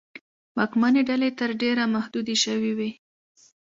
[0.57, 2.89] واکمنې ډلې تر ډېره محدودې شوې وې.